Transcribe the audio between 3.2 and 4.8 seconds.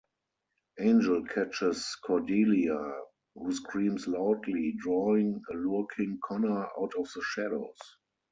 who screams loudly,